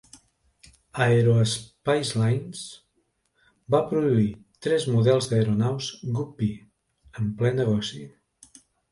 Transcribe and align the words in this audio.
Aero 1.03 1.33
Spacelines 1.49 2.61
va 3.75 3.81
produir 3.91 4.25
tres 4.67 4.87
models 4.93 5.27
d'aeronaus 5.33 5.89
Guppy 6.15 6.49
en 7.21 7.29
ple 7.43 7.53
negoci. 7.59 8.01